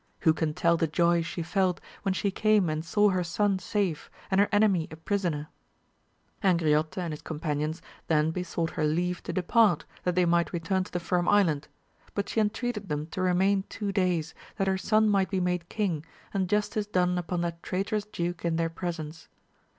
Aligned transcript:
Who 0.21 0.33
can 0.33 0.55
tell 0.55 0.77
the 0.77 0.87
joy 0.87 1.21
she 1.21 1.43
felt 1.43 1.79
when 2.01 2.15
she 2.15 2.31
came 2.31 2.71
and 2.71 2.83
saw 2.83 3.09
her 3.09 3.23
son 3.23 3.59
safe, 3.59 4.09
and 4.31 4.41
her 4.41 4.49
enemy 4.51 4.87
a 4.89 4.95
prisoner 4.95 5.49
1 6.41 6.57
Angriote 6.57 6.97
and 6.97 7.13
his 7.13 7.21
companions 7.21 7.83
then 8.07 8.31
besought 8.31 8.71
her 8.71 8.83
leave 8.83 9.21
to 9.21 9.31
depart, 9.31 9.85
that 10.01 10.15
they 10.15 10.25
might 10.25 10.53
re 10.53 10.59
turn 10.59 10.83
to 10.85 10.91
the 10.91 10.99
Firm 10.99 11.29
Island; 11.29 11.67
but 12.15 12.27
she 12.29 12.39
entreated 12.41 12.89
them 12.89 13.05
to 13.11 13.21
remain 13.21 13.61
two 13.69 13.91
days, 13.91 14.33
that 14.57 14.65
her 14.65 14.75
son 14.75 15.07
might 15.07 15.29
be 15.29 15.39
made 15.39 15.69
king, 15.69 16.03
and 16.33 16.49
justice 16.49 16.87
done 16.87 17.19
upon 17.19 17.41
that 17.41 17.61
traitorous 17.61 18.05
duke 18.05 18.43
in 18.43 18.55
their 18.55 18.69
presence. 18.71 19.27